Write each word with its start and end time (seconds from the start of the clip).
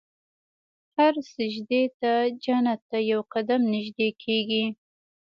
هر 0.97 1.13
سجدې 1.35 1.83
ته 1.99 2.11
جنت 2.43 2.81
ته 2.89 2.97
یو 3.11 3.21
قدم 3.33 3.61
نژدې 3.73 4.09
کېږي. 4.23 4.65